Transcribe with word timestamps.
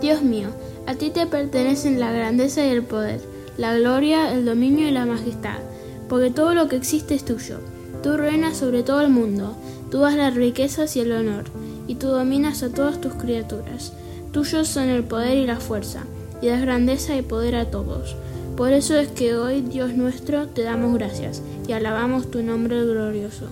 Dios 0.00 0.22
mío, 0.22 0.50
a 0.86 0.94
ti 0.94 1.10
te 1.10 1.26
pertenecen 1.26 1.98
la 1.98 2.12
grandeza 2.12 2.64
y 2.64 2.68
el 2.68 2.82
poder, 2.82 3.20
la 3.56 3.76
gloria, 3.76 4.32
el 4.32 4.44
dominio 4.44 4.88
y 4.88 4.90
la 4.92 5.06
majestad, 5.06 5.58
porque 6.08 6.30
todo 6.30 6.54
lo 6.54 6.68
que 6.68 6.76
existe 6.76 7.14
es 7.14 7.24
tuyo. 7.24 7.58
Tú 8.02 8.16
reinas 8.16 8.58
sobre 8.58 8.82
todo 8.82 9.00
el 9.00 9.08
mundo, 9.08 9.56
tú 9.90 10.00
das 10.00 10.14
las 10.14 10.34
riquezas 10.34 10.94
y 10.96 11.00
el 11.00 11.12
honor, 11.12 11.44
y 11.88 11.94
tú 11.94 12.08
dominas 12.08 12.62
a 12.62 12.68
todas 12.68 13.00
tus 13.00 13.14
criaturas. 13.14 13.92
Tuyos 14.32 14.68
son 14.68 14.90
el 14.90 15.02
poder 15.02 15.38
y 15.38 15.46
la 15.46 15.60
fuerza, 15.60 16.02
y 16.42 16.48
das 16.48 16.60
grandeza 16.60 17.16
y 17.16 17.22
poder 17.22 17.56
a 17.56 17.70
todos. 17.70 18.16
Por 18.56 18.72
eso 18.72 18.96
es 18.96 19.08
que 19.08 19.34
hoy, 19.34 19.62
Dios 19.62 19.94
nuestro, 19.94 20.48
te 20.48 20.62
damos 20.62 20.94
gracias 20.94 21.42
y 21.66 21.72
alabamos 21.72 22.30
tu 22.30 22.42
nombre 22.42 22.84
glorioso. 22.84 23.46